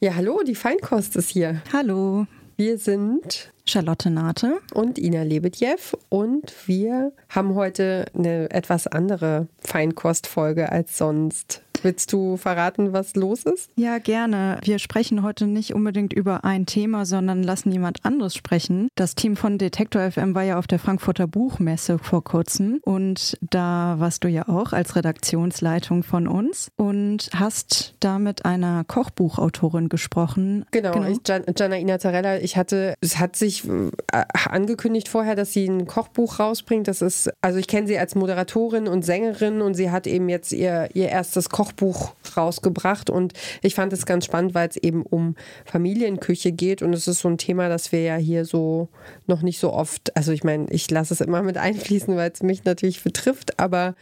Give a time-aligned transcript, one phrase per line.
[0.00, 1.60] Ja, hallo, die Feinkost ist hier.
[1.72, 2.28] Hallo.
[2.56, 10.70] Wir sind Charlotte Nate und Ina Lebedjew und wir haben heute eine etwas andere Feinkostfolge
[10.70, 11.62] als sonst.
[11.82, 13.70] Willst du verraten, was los ist?
[13.76, 14.58] Ja, gerne.
[14.62, 18.88] Wir sprechen heute nicht unbedingt über ein Thema, sondern lassen jemand anderes sprechen.
[18.96, 23.96] Das Team von Detektor FM war ja auf der Frankfurter Buchmesse vor kurzem und da
[23.98, 30.66] warst du ja auch als Redaktionsleitung von uns und hast da mit einer Kochbuchautorin gesprochen.
[30.70, 31.08] Genau, genau.
[31.08, 31.20] Ich,
[31.56, 33.90] Janaina Zarella, ich hatte, es hat sich äh,
[34.32, 36.88] angekündigt vorher, dass sie ein Kochbuch rausbringt.
[36.88, 40.52] Das ist, also ich kenne sie als Moderatorin und Sängerin und sie hat eben jetzt
[40.52, 43.10] ihr, ihr erstes Kochbuch Kochbuch rausgebracht.
[43.10, 43.32] Und
[43.62, 46.82] ich fand es ganz spannend, weil es eben um Familienküche geht.
[46.82, 48.88] Und es ist so ein Thema, das wir ja hier so
[49.26, 52.42] noch nicht so oft, also ich meine, ich lasse es immer mit einfließen, weil es
[52.42, 53.94] mich natürlich betrifft, aber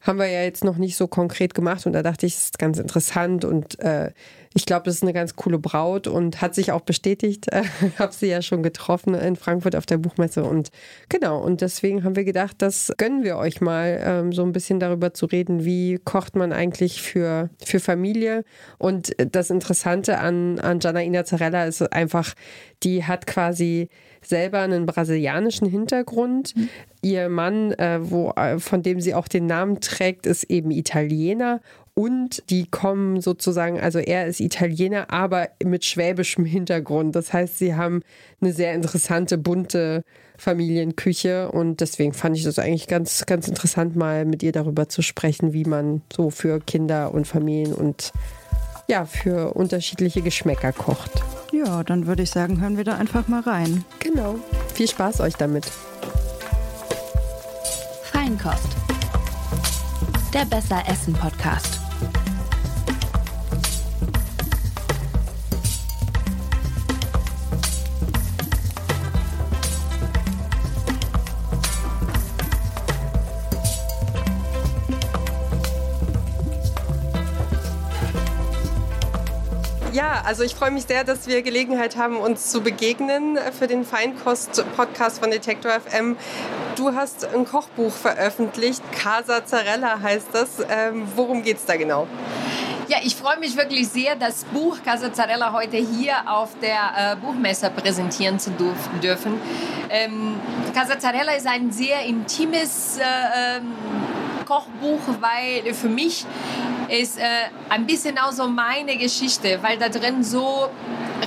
[0.00, 1.86] haben wir ja jetzt noch nicht so konkret gemacht.
[1.86, 3.44] Und da dachte ich, es ist ganz interessant.
[3.44, 4.12] Und äh,
[4.54, 7.48] ich glaube, das ist eine ganz coole Braut und hat sich auch bestätigt.
[7.60, 7.64] Äh,
[7.98, 10.70] habe sie ja schon getroffen in Frankfurt auf der Buchmesse und
[11.08, 14.78] genau und deswegen haben wir gedacht, das gönnen wir euch mal, ähm, so ein bisschen
[14.78, 18.44] darüber zu reden, wie kocht man eigentlich für, für Familie
[18.78, 22.34] und das Interessante an, an Janaina Zarella ist einfach,
[22.82, 23.88] die hat quasi
[24.22, 26.54] selber einen brasilianischen Hintergrund.
[26.56, 26.68] Mhm.
[27.02, 31.60] Ihr Mann, äh, wo, äh, von dem sie auch den Namen trägt, ist eben Italiener.
[32.00, 37.14] Und die kommen sozusagen, also er ist Italiener, aber mit schwäbischem Hintergrund.
[37.14, 38.00] Das heißt, sie haben
[38.40, 40.02] eine sehr interessante, bunte
[40.38, 41.50] Familienküche.
[41.50, 45.52] Und deswegen fand ich das eigentlich ganz, ganz interessant, mal mit ihr darüber zu sprechen,
[45.52, 48.12] wie man so für Kinder und Familien und
[48.88, 51.10] ja, für unterschiedliche Geschmäcker kocht.
[51.52, 53.84] Ja, dann würde ich sagen, hören wir da einfach mal rein.
[53.98, 54.36] Genau.
[54.72, 55.70] Viel Spaß euch damit.
[58.10, 58.68] Feinkost.
[60.32, 61.79] Der Besser Essen Podcast.
[80.24, 85.20] Also ich freue mich sehr, dass wir Gelegenheit haben, uns zu begegnen für den Feinkost-Podcast
[85.20, 86.16] von Detektor FM.
[86.76, 90.48] Du hast ein Kochbuch veröffentlicht, Casa Zarella heißt das.
[90.68, 92.06] Ähm, worum geht es da genau?
[92.88, 97.16] Ja, ich freue mich wirklich sehr, das Buch Casa Zarella heute hier auf der äh,
[97.16, 98.50] Buchmesse präsentieren zu
[99.02, 99.40] dürfen.
[99.88, 100.34] Ähm,
[100.74, 103.72] Casa Zarella ist ein sehr intimes äh, ähm,
[104.44, 106.26] Kochbuch, weil für mich
[106.90, 107.22] ist äh,
[107.68, 110.68] ein bisschen auch so meine Geschichte, weil da drin so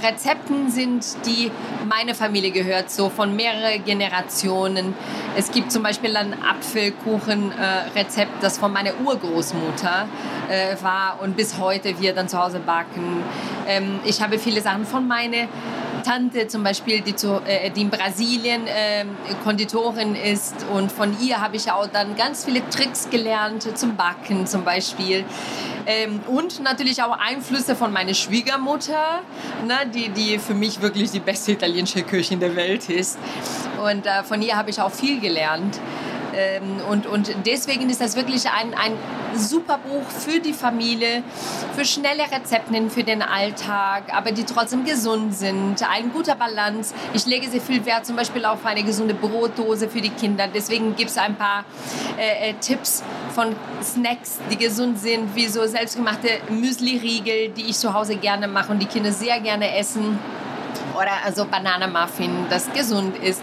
[0.03, 1.49] Rezepten sind, die
[1.87, 4.93] meine Familie gehört, so von mehreren Generationen.
[5.37, 10.07] Es gibt zum Beispiel ein Apfelkuchen-Rezept, das von meiner Urgroßmutter
[10.49, 13.23] äh, war und bis heute wir dann zu Hause backen.
[13.67, 15.47] Ähm, ich habe viele Sachen von meiner
[16.03, 19.05] Tante zum Beispiel, die, zu, äh, die in Brasilien äh,
[19.43, 24.45] Konditorin ist und von ihr habe ich auch dann ganz viele Tricks gelernt zum Backen
[24.45, 25.25] zum Beispiel.
[25.85, 29.21] Ähm, und natürlich auch Einflüsse von meiner Schwiegermutter,
[29.65, 33.17] ne, die, die für mich wirklich die beste italienische Köchin der Welt ist.
[33.83, 35.79] Und äh, von ihr habe ich auch viel gelernt.
[36.35, 38.93] Ähm, und, und deswegen ist das wirklich ein, ein
[39.35, 41.23] super Buch für die Familie,
[41.75, 45.75] für schnelle Rezepten für den Alltag, aber die trotzdem gesund sind.
[45.89, 46.93] Ein guter Balance.
[47.13, 50.47] Ich lege sehr viel Wert zum Beispiel auf eine gesunde Brotdose für die Kinder.
[50.47, 51.65] Deswegen gibt es ein paar
[52.17, 57.93] äh, äh, Tipps von Snacks, die gesund sind, wie so selbstgemachte Müsli-Riegel, die ich zu
[57.93, 60.19] Hause gerne mache und die Kinder sehr gerne essen.
[60.95, 63.41] Oder also Bananenmuffin, das gesund ist.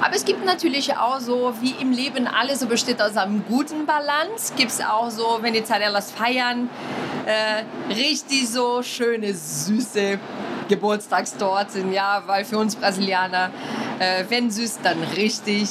[0.00, 3.86] Aber es gibt natürlich auch so, wie im Leben alles so besteht aus einem guten
[3.86, 6.68] Balance, gibt es auch so, wenn die Zarellas feiern,
[7.24, 10.18] äh, richtig so schöne, süße
[10.68, 13.50] Geburtstagstorten, ja, weil für uns Brasilianer,
[13.98, 15.68] äh, wenn süß, dann richtig.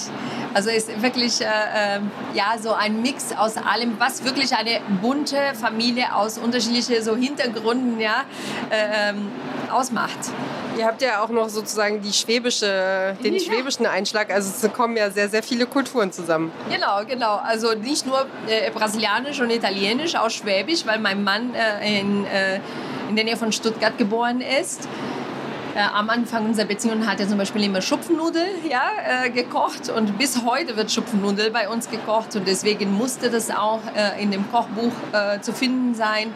[0.54, 2.00] Also ist wirklich äh, äh,
[2.34, 8.00] ja so ein Mix aus allem, was wirklich eine bunte Familie aus unterschiedlichen so Hintergründen
[8.00, 8.24] ja
[8.70, 9.28] äh, ähm,
[9.70, 10.20] ausmacht.
[10.78, 13.40] Ihr habt ja auch noch sozusagen die schwäbische, den ja.
[13.40, 14.32] schwäbischen Einschlag.
[14.32, 16.52] Also es kommen ja sehr, sehr viele Kulturen zusammen.
[16.70, 17.36] Genau, genau.
[17.36, 22.60] Also nicht nur äh, brasilianisch und italienisch, auch schwäbisch, weil mein Mann äh, in, äh,
[23.10, 24.88] in der Nähe von Stuttgart geboren ist.
[25.76, 28.84] Äh, am Anfang unserer Beziehung hat er zum Beispiel immer Schupfnudel ja,
[29.26, 33.82] äh, gekocht und bis heute wird Schupfnudel bei uns gekocht und deswegen musste das auch
[33.94, 34.94] äh, in dem Kochbuch
[35.42, 36.34] zu finden sein.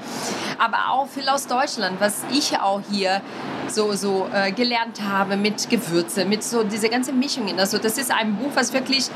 [0.57, 3.21] Aber auch viel aus Deutschland, was ich auch hier
[3.71, 7.60] so, so äh, gelernt habe mit Gewürze, mit so diese ganze Mischungen.
[7.60, 9.10] Also das ist ein Buch, was wirklich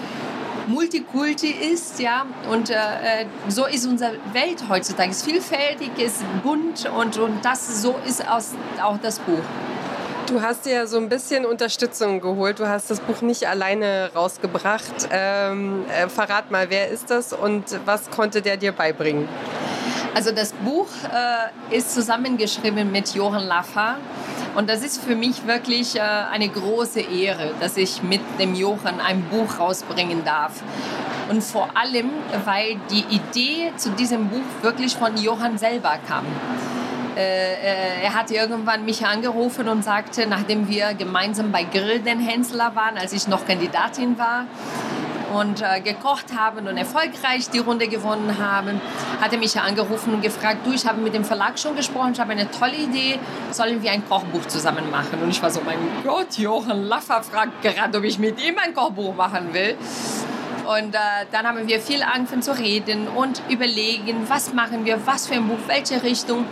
[0.68, 5.12] Multikulti ist, ja, und äh, äh, so ist unsere Welt heutzutage.
[5.12, 8.52] Es ist vielfältig, es ist bunt und, und das so ist aus,
[8.82, 9.44] auch das Buch.
[10.28, 12.60] Du hast dir so ein bisschen Unterstützung geholt.
[12.60, 15.10] Du hast das Buch nicht alleine rausgebracht.
[15.12, 19.28] Ähm, äh, verrat mal, wer ist das und was konnte der dir beibringen?
[20.16, 23.98] Also das Buch äh, ist zusammengeschrieben mit Johann Laffer.
[24.56, 29.00] Und das ist für mich wirklich äh, eine große Ehre, dass ich mit dem Johann
[29.00, 30.62] ein Buch rausbringen darf.
[31.30, 32.10] Und vor allem,
[32.46, 36.26] weil die Idee zu diesem Buch wirklich von Johann selber kam.
[37.16, 42.20] Äh, äh, er hat irgendwann mich angerufen und sagte, nachdem wir gemeinsam bei Grill den
[42.20, 44.46] Hensler waren, als ich noch Kandidatin war,
[45.34, 48.80] und äh, gekocht haben und erfolgreich die Runde gewonnen haben,
[49.22, 52.20] hat er mich angerufen und gefragt, du, ich habe mit dem Verlag schon gesprochen, ich
[52.20, 53.20] habe eine tolle Idee,
[53.52, 55.22] sollen wir ein Kochbuch zusammen machen?
[55.22, 58.74] Und ich war so, mein Gott, Johann Laffer fragt gerade, ob ich mit ihm ein
[58.74, 59.76] Kochbuch machen will.
[60.66, 61.00] Und äh,
[61.32, 65.48] dann haben wir viel angefangen zu reden und überlegen, was machen wir, was für ein
[65.48, 66.46] Buch, welche Richtung.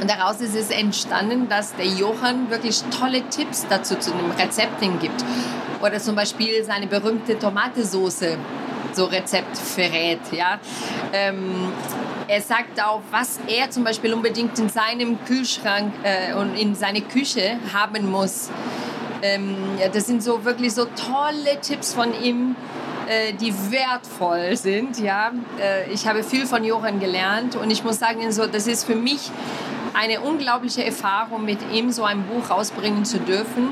[0.00, 4.98] Und daraus ist es entstanden, dass der Johann wirklich tolle Tipps dazu zu den Rezepten
[4.98, 5.24] gibt.
[5.82, 8.38] Oder zum Beispiel seine berühmte Tomatensoße
[8.96, 10.20] so Rezept verrät.
[10.32, 10.58] Ja?
[11.12, 11.72] Ähm,
[12.28, 17.02] er sagt auch, was er zum Beispiel unbedingt in seinem Kühlschrank äh, und in seine
[17.02, 18.50] Küche haben muss.
[19.22, 22.56] Ähm, ja, das sind so wirklich so tolle Tipps von ihm,
[23.06, 24.98] äh, die wertvoll sind.
[24.98, 25.30] Ja?
[25.60, 28.96] Äh, ich habe viel von Johann gelernt und ich muss sagen, so, das ist für
[28.96, 29.30] mich
[29.94, 33.68] eine unglaubliche Erfahrung, mit ihm so ein Buch rausbringen zu dürfen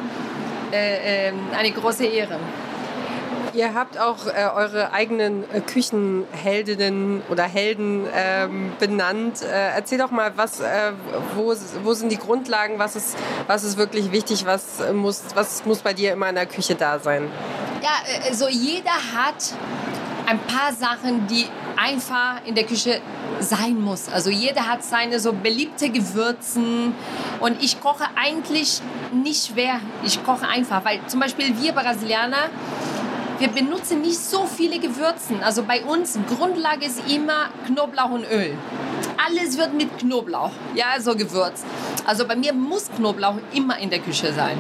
[0.74, 2.38] äh, ähm, eine große Ehre.
[3.54, 9.42] Ihr habt auch äh, eure eigenen äh, Küchenheldinnen oder Helden ähm, benannt.
[9.42, 10.90] Äh, erzähl doch mal, was, äh,
[11.36, 11.54] wo,
[11.84, 12.80] wo sind die Grundlagen?
[12.80, 13.16] Was ist,
[13.46, 14.44] was ist wirklich wichtig?
[14.44, 17.30] Was muss, was muss bei dir immer in der Küche da sein?
[17.80, 19.54] Ja, äh, so jeder hat
[20.26, 23.00] ein paar Sachen, die einfach in der Küche
[23.40, 24.08] sein muss.
[24.08, 26.94] Also jeder hat seine so beliebte Gewürzen
[27.40, 28.80] und ich koche eigentlich
[29.12, 29.80] nicht schwer.
[30.04, 32.48] Ich koche einfach, weil zum Beispiel wir Brasilianer,
[33.38, 35.42] wir benutzen nicht so viele Gewürzen.
[35.42, 38.56] Also bei uns Grundlage ist immer Knoblauch und Öl.
[39.26, 41.64] Alles wird mit Knoblauch, ja, so gewürzt.
[42.06, 44.58] Also bei mir muss Knoblauch immer in der Küche sein.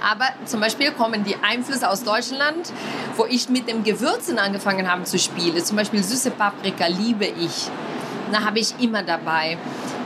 [0.00, 2.72] Aber zum Beispiel kommen die Einflüsse aus Deutschland,
[3.16, 5.62] wo ich mit dem Gewürzen angefangen habe zu spielen.
[5.64, 7.68] Zum Beispiel süße Paprika liebe ich.
[8.32, 9.58] Da habe ich immer dabei.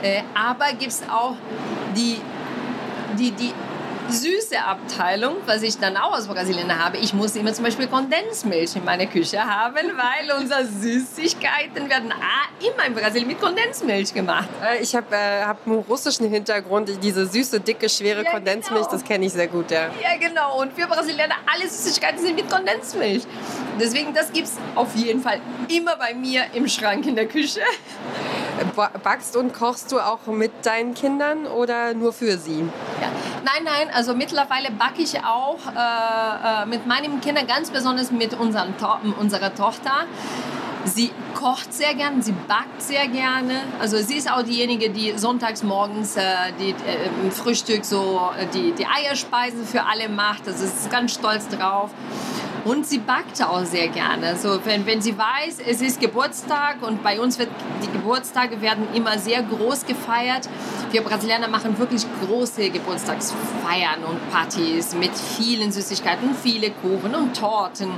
[0.03, 1.35] Äh, aber gibt es auch
[1.95, 2.19] die,
[3.19, 3.53] die, die
[4.09, 6.99] süße Abteilung, was ich dann auch aus Brasilien habe.
[6.99, 12.13] Ich muss immer zum Beispiel Kondensmilch in meiner Küche haben, weil unsere Süßigkeiten werden
[12.61, 14.49] immer in Brasilien mit Kondensmilch gemacht.
[14.63, 16.91] Äh, ich habe äh, hab einen russischen Hintergrund.
[17.03, 18.93] Diese süße, dicke, schwere ja, Kondensmilch, genau.
[18.93, 19.71] das kenne ich sehr gut.
[19.71, 19.91] Ja.
[20.03, 20.61] ja, genau.
[20.61, 23.25] Und wir Brasilianer, alle Süßigkeiten sind mit Kondensmilch.
[23.81, 27.61] Deswegen, das gibt es auf jeden Fall immer bei mir im Schrank in der Küche.
[29.03, 32.61] Backst und kochst du auch mit deinen Kindern oder nur für sie?
[33.01, 33.09] Ja.
[33.45, 38.33] Nein, nein, also mittlerweile backe ich auch äh, äh, mit meinen Kindern, ganz besonders mit
[38.35, 38.87] unseren to
[39.21, 40.07] unserer Tochter.
[40.85, 43.63] Sie kocht sehr gerne, sie backt sehr gerne.
[43.81, 46.23] Also sie ist auch diejenige, die sonntags morgens äh,
[46.59, 50.47] die, äh, im Frühstück so äh, die, die Eierspeisen für alle macht.
[50.47, 51.91] Also sie ist ganz stolz drauf.
[52.65, 54.37] Und sie backt auch sehr gerne.
[54.37, 57.51] So, wenn, wenn sie weiß, es ist Geburtstag und bei uns wird
[57.83, 60.49] die Geburtstage werden immer sehr groß gefeiert.
[60.91, 67.91] Wir Brasilianer machen wirklich große Geburtstagsfeiern und Partys mit vielen Süßigkeiten, viele Kuchen und Torten.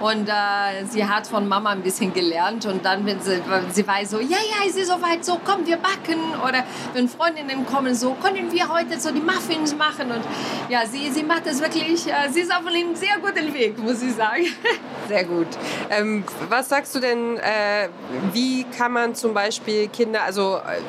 [0.00, 2.66] Und äh, sie hat von Mama ein bisschen gelernt.
[2.66, 5.76] Und dann, wenn sie, sie weiß so, ja, ja, es ist soweit, so, komm, wir
[5.76, 6.20] backen.
[6.46, 10.10] Oder wenn Freundinnen kommen, so, können wir heute so die Muffins machen.
[10.10, 10.22] Und
[10.68, 14.02] ja, sie, sie macht das wirklich, äh, sie ist auf einem sehr guten Weg, muss
[14.02, 14.44] ich sagen.
[15.08, 15.46] Sehr gut.
[15.88, 17.88] Ähm, was sagst du denn, äh,
[18.32, 20.80] wie kann man zum Beispiel Kinder, also äh,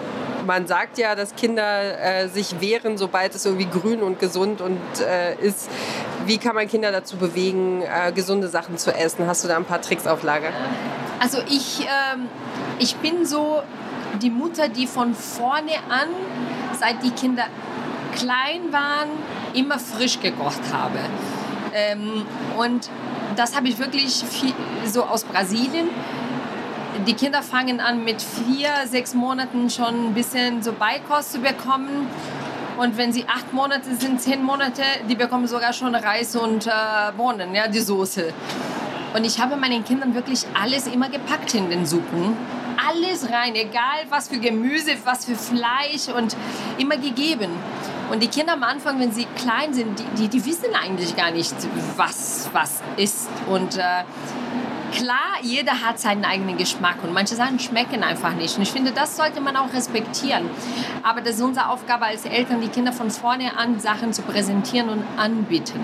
[0.48, 4.80] man sagt ja, dass Kinder äh, sich wehren, sobald es irgendwie grün und gesund und
[5.02, 5.70] äh, ist.
[6.26, 9.28] Wie kann man Kinder dazu bewegen, äh, gesunde Sachen zu essen?
[9.28, 10.50] Hast du da ein paar Tricks auf Lager?
[11.20, 12.28] Also ich, ähm,
[12.80, 13.62] ich bin so
[14.22, 16.10] die Mutter, die von vorne an,
[16.80, 17.46] seit die Kinder
[18.16, 19.10] klein waren,
[19.54, 21.00] immer frisch gekocht habe.
[21.74, 22.26] Ähm,
[22.58, 22.90] und
[23.36, 24.54] das habe ich wirklich viel,
[24.86, 25.90] so aus Brasilien
[27.06, 32.08] die Kinder fangen an mit vier, sechs Monaten schon ein bisschen so Beikost zu bekommen.
[32.78, 36.72] Und wenn sie acht Monate sind, zehn Monate, die bekommen sogar schon Reis und äh,
[37.16, 38.34] Bohnen, ja, die Soße.
[39.16, 42.38] Und ich habe meinen Kindern wirklich alles immer gepackt in den Suppen.
[42.88, 46.36] Alles rein, egal was für Gemüse, was für Fleisch und
[46.78, 47.50] immer gegeben.
[48.12, 51.32] Und die Kinder am Anfang, wenn sie klein sind, die, die, die wissen eigentlich gar
[51.32, 51.56] nicht,
[51.96, 53.28] was was ist.
[53.50, 54.04] Und äh,
[54.98, 58.58] klar, jeder hat seinen eigenen Geschmack und manche Sachen schmecken einfach nicht.
[58.58, 60.50] Und ich finde, das sollte man auch respektieren.
[61.04, 64.90] Aber das ist unsere Aufgabe als Eltern, die Kinder von vorne an Sachen zu präsentieren
[64.90, 65.80] und anbieten.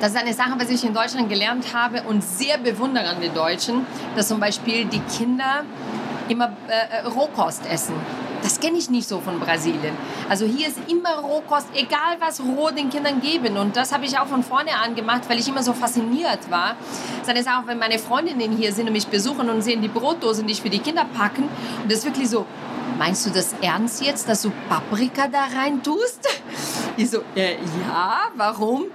[0.00, 3.34] Das ist eine Sache, was ich in Deutschland gelernt habe und sehr bewundere an den
[3.34, 5.64] Deutschen, dass zum Beispiel die Kinder
[6.28, 7.94] immer äh, äh Rohkost essen.
[8.66, 9.96] Kenne ich nicht so von Brasilien.
[10.28, 13.56] Also hier ist immer Rohkost, egal was roh den Kindern geben.
[13.56, 16.74] Und das habe ich auch von vorne an gemacht, weil ich immer so fasziniert war.
[17.24, 20.48] Das ist auch, wenn meine Freundinnen hier sind und mich besuchen und sehen die Brotdosen,
[20.48, 21.44] die ich für die Kinder packen.
[21.44, 22.44] Und das ist wirklich so,
[22.98, 26.28] meinst du das ernst jetzt, dass du Paprika da rein tust?
[26.96, 27.52] Ich so, äh,
[27.88, 28.86] ja, warum?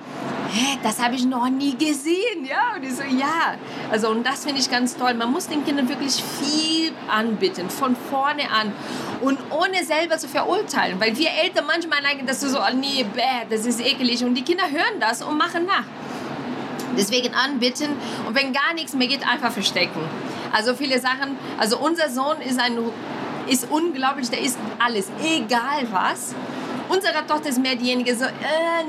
[0.83, 2.75] Das habe ich noch nie gesehen, ja?
[2.75, 3.55] Und ich so, ja.
[3.91, 5.13] Also, und das finde ich ganz toll.
[5.13, 8.73] Man muss den Kindern wirklich viel anbieten, von vorne an.
[9.21, 10.99] Und ohne selber zu verurteilen.
[10.99, 14.23] Weil wir Eltern manchmal neigen, dass du so, oh nee, bäh, das ist ekelig.
[14.23, 15.85] Und die Kinder hören das und machen nach.
[16.97, 17.91] Deswegen anbieten
[18.27, 20.01] und wenn gar nichts mehr geht, einfach verstecken.
[20.51, 22.77] Also viele Sachen, also unser Sohn ist ein
[23.47, 26.35] ist unglaublich, der isst alles, egal was.
[26.93, 28.29] Unsere Tochter ist mehr diejenige, so, äh,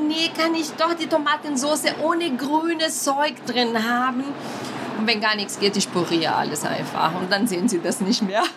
[0.09, 4.25] nee, kann ich doch die Tomatensauce ohne grünes Zeug drin haben.
[4.99, 7.15] Und wenn gar nichts geht, ich puriere alles einfach.
[7.15, 8.43] Und dann sehen sie das nicht mehr.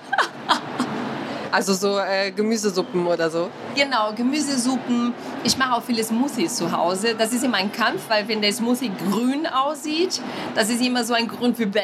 [1.52, 3.50] Also so äh, Gemüsesuppen oder so?
[3.76, 5.14] Genau, Gemüsesuppen.
[5.42, 7.16] Ich mache auch viele Smoothies zu Hause.
[7.18, 10.20] Das ist immer ein Kampf, weil wenn der Smoothie grün aussieht,
[10.54, 11.80] das ist immer so ein Grund für Bäh.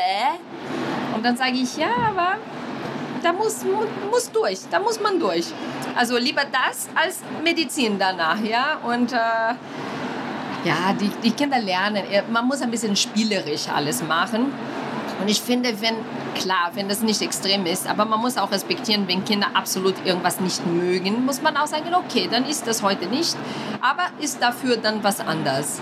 [1.15, 2.35] Und dann sage ich, ja, aber
[3.23, 3.59] da muss,
[4.11, 5.45] muss durch, da muss man durch.
[5.95, 8.79] Also lieber das als Medizin danach, ja.
[8.83, 9.15] Und äh,
[10.63, 12.03] ja, die, die Kinder lernen.
[12.31, 14.53] Man muss ein bisschen spielerisch alles machen.
[15.21, 15.95] Und ich finde, wenn,
[16.33, 20.39] klar, wenn das nicht extrem ist, aber man muss auch respektieren, wenn Kinder absolut irgendwas
[20.39, 23.35] nicht mögen, muss man auch sagen, okay, dann ist das heute nicht,
[23.81, 25.79] aber ist dafür dann was anderes.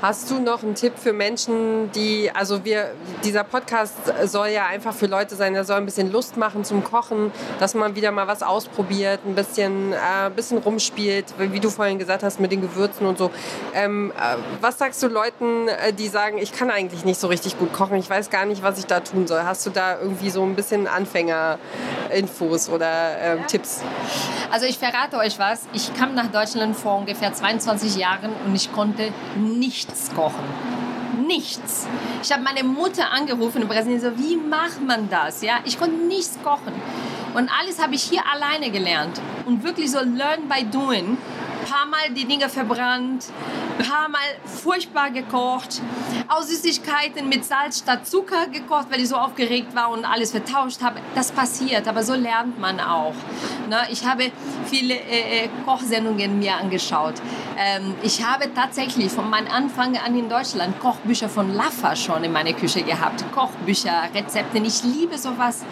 [0.00, 2.92] Hast du noch einen Tipp für Menschen, die, also wir,
[3.24, 6.84] dieser Podcast soll ja einfach für Leute sein, der soll ein bisschen Lust machen zum
[6.84, 11.98] Kochen, dass man wieder mal was ausprobiert, ein bisschen, äh, bisschen rumspielt, wie du vorhin
[11.98, 13.32] gesagt hast, mit den Gewürzen und so.
[13.74, 17.58] Ähm, äh, was sagst du Leuten, äh, die sagen, ich kann eigentlich nicht so richtig
[17.58, 19.42] gut kochen, ich weiß gar nicht, was ich da tun soll?
[19.42, 23.82] Hast du da irgendwie so ein bisschen Anfänger-Infos oder äh, Tipps?
[24.52, 28.72] Also ich verrate euch was, ich kam nach Deutschland vor ungefähr 22 Jahren und ich
[28.72, 30.44] konnte nicht nichts kochen.
[31.26, 31.86] Nichts.
[32.22, 35.42] Ich habe meine Mutter angerufen in Brasilien, so, wie macht man das?
[35.42, 36.72] Ja, ich konnte nichts kochen.
[37.34, 39.20] Und alles habe ich hier alleine gelernt.
[39.46, 41.18] Und wirklich so learn by doing
[41.68, 43.26] paar Mal die Dinge verbrannt,
[43.78, 45.82] paar Mal furchtbar gekocht,
[46.28, 50.80] aus Süßigkeiten mit Salz statt Zucker gekocht, weil ich so aufgeregt war und alles vertauscht
[50.82, 51.00] habe.
[51.14, 53.14] Das passiert, aber so lernt man auch.
[53.68, 53.78] Ne?
[53.90, 54.30] Ich habe
[54.66, 57.14] viele äh, äh, Kochsendungen mir angeschaut.
[57.58, 62.32] Ähm, ich habe tatsächlich von meinem Anfang an in Deutschland Kochbücher von Laffa schon in
[62.32, 63.24] meiner Küche gehabt.
[63.34, 64.58] Kochbücher, Rezepte.
[64.58, 65.64] Ich liebe sowas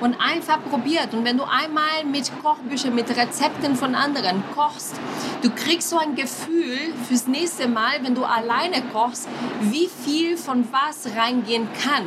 [0.00, 1.14] und einfach probiert.
[1.14, 4.94] Und wenn du einmal mit Kochbüchern, mit Rezepten von anderen kochst,
[5.42, 9.28] du kriegst so ein Gefühl fürs nächste Mal, wenn du alleine kochst,
[9.60, 12.06] wie viel von was reingehen kann.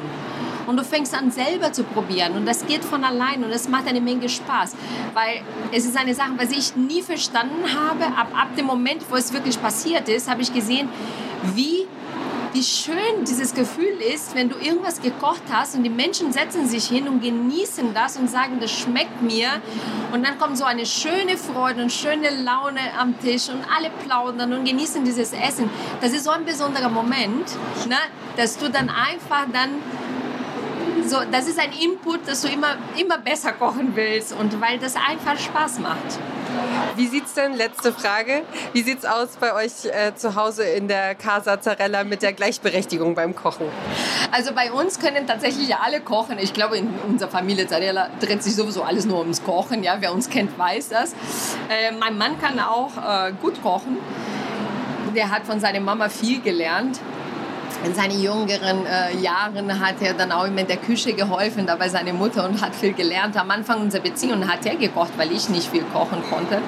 [0.66, 3.86] Und du fängst an selber zu probieren und das geht von allein und es macht
[3.86, 4.78] eine Menge Spaß,
[5.14, 5.42] weil
[5.74, 8.06] es ist eine Sache, was ich nie verstanden habe.
[8.06, 10.88] Ab, ab dem Moment, wo es wirklich passiert ist, habe ich gesehen,
[11.54, 11.86] wie
[12.54, 16.86] wie schön dieses Gefühl ist, wenn du irgendwas gekocht hast und die Menschen setzen sich
[16.86, 19.50] hin und genießen das und sagen, das schmeckt mir.
[20.12, 24.54] Und dann kommt so eine schöne Freude und schöne Laune am Tisch und alle plaudern
[24.54, 25.70] und genießen dieses Essen.
[26.00, 27.48] Das ist so ein besonderer Moment,
[27.88, 27.98] ne,
[28.38, 29.70] dass du dann einfach dann
[31.06, 34.96] so, das ist ein Input, dass du immer, immer besser kochen willst und weil das
[34.96, 36.20] einfach Spaß macht.
[36.96, 38.43] Wie sieht es denn, letzte Frage,
[38.74, 42.34] wie sieht es aus bei euch äh, zu Hause in der Casa Zarella mit der
[42.34, 43.65] Gleichberechtigung beim Kochen?
[44.32, 46.38] Also bei uns können tatsächlich alle kochen.
[46.39, 49.84] Ich glaube, in unserer Familie Zarella dreht sich sowieso alles nur ums Kochen.
[49.84, 49.98] Ja?
[50.00, 51.13] Wer uns kennt, weiß das.
[51.70, 53.98] Äh, mein Mann kann auch äh, gut kochen.
[55.15, 57.00] Der hat von seiner Mama viel gelernt
[57.84, 61.89] in seinen jüngeren äh, Jahren hat er dann auch immer in der Küche geholfen, dabei
[61.89, 63.38] seine Mutter und hat viel gelernt.
[63.38, 66.60] Am Anfang unserer Beziehung hat er gekocht, weil ich nicht viel kochen konnte.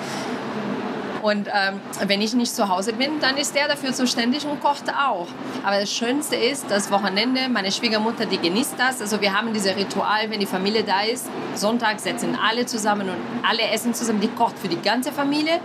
[1.25, 4.88] Und ähm, wenn ich nicht zu Hause bin, dann ist er dafür zuständig und kocht
[4.89, 5.25] auch.
[5.63, 9.01] Aber das Schönste ist, das Wochenende, meine Schwiegermutter, die genießt das.
[9.01, 13.17] Also wir haben dieses Ritual, wenn die Familie da ist, Sonntag setzen alle zusammen und
[13.41, 14.21] alle essen zusammen.
[14.21, 15.59] Die kocht für die ganze Familie.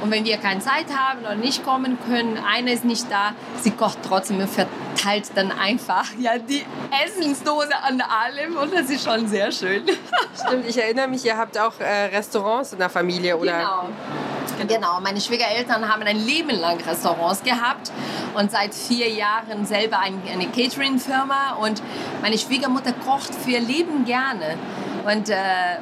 [0.00, 3.70] Und wenn wir keine Zeit haben oder nicht kommen können, eine ist nicht da, sie
[3.70, 6.64] kocht trotzdem und verteilt dann einfach ja, die
[7.04, 9.84] Essensdose an allem und das ist schon sehr schön.
[10.46, 13.58] Stimmt, ich erinnere mich, ihr habt auch äh, Restaurants in der Familie, oder?
[13.58, 13.88] Genau.
[14.66, 17.92] Genau, meine Schwiegereltern haben ein Leben lang Restaurants gehabt
[18.34, 21.80] und seit vier Jahren selber eine Catering-Firma und
[22.22, 24.56] meine Schwiegermutter kocht für ihr Leben gerne.
[25.10, 25.36] Und, äh,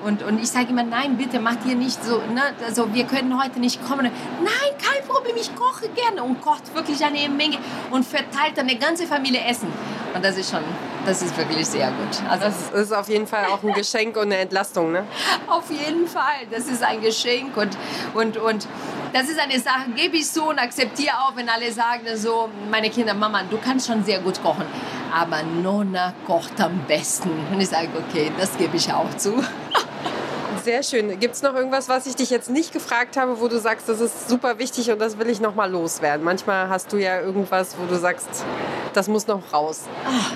[0.04, 2.42] und, und ich sage immer, nein, bitte macht ihr nicht so, ne?
[2.64, 4.04] also wir können heute nicht kommen.
[4.04, 7.59] Nein, kein Problem, ich koche gerne und kocht wirklich eine Menge
[7.90, 9.66] und verteilt dann eine ganze Familie Essen.
[10.14, 10.62] Und das ist schon,
[11.06, 12.28] das ist wirklich sehr gut.
[12.28, 15.04] Also das ist auf jeden Fall auch ein Geschenk und eine Entlastung, ne?
[15.46, 17.76] Auf jeden Fall, das ist ein Geschenk und,
[18.14, 18.66] und, und
[19.12, 22.90] das ist eine Sache, gebe ich so und akzeptiere auch, wenn alle sagen so, meine
[22.90, 24.66] Kinder, Mama, du kannst schon sehr gut kochen,
[25.14, 27.30] aber Nonna kocht am besten.
[27.52, 29.42] Und ich sage, okay, das gebe ich auch zu.
[30.64, 31.20] Sehr schön.
[31.20, 34.00] Gibt es noch irgendwas, was ich dich jetzt nicht gefragt habe, wo du sagst, das
[34.00, 36.25] ist super wichtig und das will ich noch mal loswerden?
[36.25, 38.44] Manchmal hast du ja irgendwas, wo du sagst,
[38.92, 39.82] das muss noch raus.
[40.04, 40.32] Ach,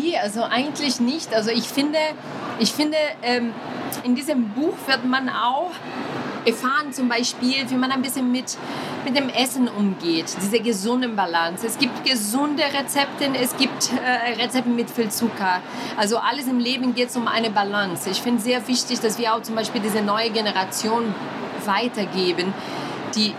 [0.00, 1.34] nee, also eigentlich nicht.
[1.34, 1.98] Also ich finde,
[2.58, 3.52] ich finde ähm,
[4.04, 5.72] in diesem Buch wird man auch
[6.44, 8.56] erfahren zum Beispiel, wie man ein bisschen mit,
[9.04, 11.66] mit dem Essen umgeht, diese gesunde Balance.
[11.66, 15.60] Es gibt gesunde Rezepte, es gibt äh, Rezepte mit viel Zucker.
[15.96, 18.08] Also alles im Leben geht es um eine Balance.
[18.10, 21.14] Ich finde sehr wichtig, dass wir auch zum Beispiel diese neue Generation
[21.66, 22.54] weitergeben,
[23.14, 23.34] die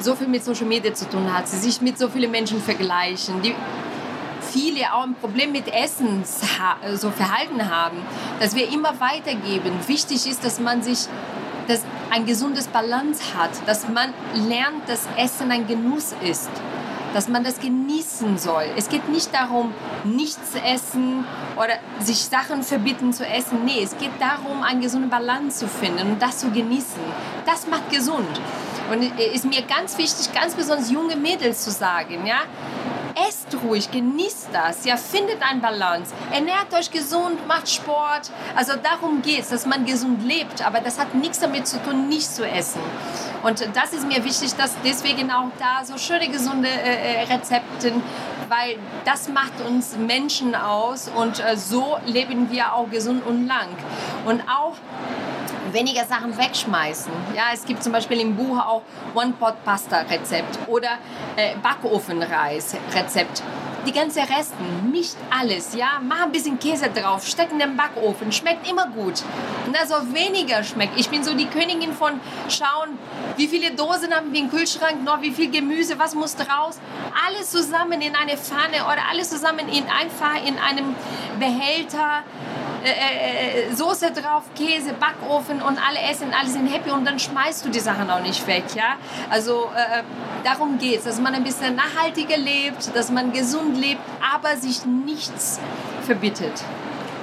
[0.00, 3.42] so viel mit Social Media zu tun hat, sie sich mit so vielen Menschen vergleichen,
[3.42, 3.54] die
[4.56, 6.24] viele auch ein Problem mit Essen
[6.94, 7.98] so Verhalten haben,
[8.40, 9.72] dass wir immer weitergeben.
[9.86, 11.06] Wichtig ist, dass man sich
[11.68, 16.48] dass ein gesundes Balance hat, dass man lernt, dass Essen ein Genuss ist,
[17.12, 18.66] dass man das genießen soll.
[18.76, 21.24] Es geht nicht darum, nichts zu essen
[21.56, 23.64] oder sich Sachen verbieten zu essen.
[23.64, 27.00] Nee, es geht darum, eine gesunde Balance zu finden und das zu genießen.
[27.44, 28.40] Das macht gesund.
[28.92, 32.42] Und es ist mir ganz wichtig, ganz besonders junge Mädels zu sagen, ja,
[33.28, 38.30] esst ruhig, genießt das, ja, findet ein Balance, ernährt euch gesund, macht Sport.
[38.54, 42.08] Also darum geht es, dass man gesund lebt, aber das hat nichts damit zu tun,
[42.08, 42.80] nicht zu essen.
[43.42, 47.92] Und das ist mir wichtig, dass deswegen auch da so schöne, gesunde äh, äh Rezepte,
[48.48, 53.68] weil das macht uns Menschen aus und äh, so leben wir auch gesund und lang.
[54.24, 54.74] Und auch
[55.76, 57.12] weniger Sachen wegschmeißen.
[57.34, 58.82] Ja, es gibt zum Beispiel im Buch auch
[59.14, 60.98] One-Pot-Pasta-Rezept oder
[61.36, 63.42] äh, Backofenreis-Rezept.
[63.86, 66.00] Die ganze Resten, nicht alles, ja.
[66.02, 69.22] Mach ein bisschen Käse drauf, steck in den Backofen, schmeckt immer gut.
[69.66, 70.98] Und also weniger schmeckt.
[70.98, 72.98] Ich bin so die Königin von schauen,
[73.36, 76.80] wie viele Dosen haben wir im Kühlschrank, noch wie viel Gemüse, was muss raus.
[77.26, 80.96] Alles zusammen in eine Pfanne oder alles zusammen in einfach in einem
[81.38, 82.24] Behälter
[82.90, 87.18] äh, äh, äh, Soße drauf, Käse, Backofen und alle essen, alle sind happy und dann
[87.18, 88.64] schmeißt du die Sachen auch nicht weg.
[88.74, 88.96] Ja?
[89.30, 90.02] Also äh,
[90.44, 94.84] darum geht es, dass man ein bisschen nachhaltiger lebt, dass man gesund lebt, aber sich
[94.86, 95.58] nichts
[96.02, 96.52] verbietet.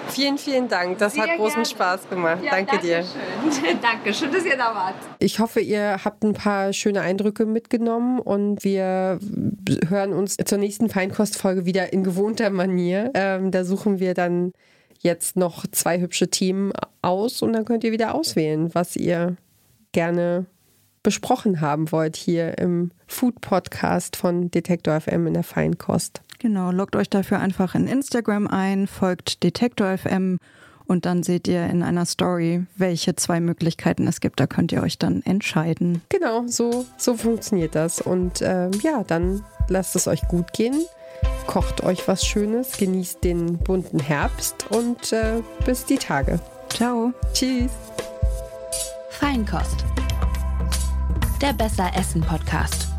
[0.09, 0.97] Vielen, vielen Dank.
[0.99, 1.65] Das Sehr hat großen gerne.
[1.65, 2.43] Spaß gemacht.
[2.43, 3.03] Ja, danke, danke dir.
[3.03, 3.79] Schön.
[3.81, 4.95] danke schön, dass ihr da wart.
[5.19, 9.19] Ich hoffe, ihr habt ein paar schöne Eindrücke mitgenommen und wir
[9.89, 13.11] hören uns zur nächsten Feinkostfolge wieder in gewohnter Manier.
[13.13, 14.53] Ähm, da suchen wir dann
[15.03, 19.35] jetzt noch zwei hübsche Themen aus und dann könnt ihr wieder auswählen, was ihr
[19.91, 20.45] gerne
[21.03, 26.21] besprochen haben wollt hier im Food Podcast von Detektor FM in der Feinkost.
[26.39, 30.39] Genau, loggt euch dafür einfach in Instagram ein, folgt Detektor FM
[30.85, 34.39] und dann seht ihr in einer Story, welche zwei Möglichkeiten es gibt.
[34.39, 36.01] Da könnt ihr euch dann entscheiden.
[36.09, 38.01] Genau, so, so funktioniert das.
[38.01, 40.85] Und ähm, ja, dann lasst es euch gut gehen
[41.47, 46.39] kocht euch was Schönes, genießt den bunten Herbst und äh, bis die Tage.
[46.69, 47.13] Ciao.
[47.33, 47.71] Tschüss.
[49.09, 49.85] Feinkost.
[51.41, 52.92] Der Besser Essen Podcast.